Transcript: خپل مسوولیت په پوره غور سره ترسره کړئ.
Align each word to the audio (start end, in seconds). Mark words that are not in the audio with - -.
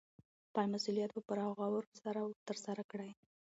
خپل 0.49 0.65
مسوولیت 0.73 1.11
په 1.13 1.21
پوره 1.27 1.45
غور 1.57 1.83
سره 2.03 2.19
ترسره 2.47 2.83
کړئ. 2.91 3.11